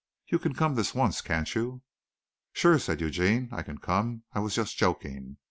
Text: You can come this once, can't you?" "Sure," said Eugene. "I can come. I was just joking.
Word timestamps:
You 0.29 0.39
can 0.39 0.55
come 0.55 0.73
this 0.73 0.95
once, 0.95 1.21
can't 1.21 1.53
you?" 1.53 1.83
"Sure," 2.53 2.79
said 2.79 3.01
Eugene. 3.01 3.49
"I 3.51 3.61
can 3.61 3.77
come. 3.77 4.23
I 4.33 4.39
was 4.39 4.55
just 4.55 4.75
joking. 4.75 5.37